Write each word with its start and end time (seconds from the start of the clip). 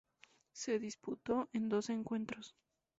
Se 0.51 0.79
disputó 0.79 1.47
en 1.53 1.69
dos 1.69 1.91
encuentros. 1.91 2.55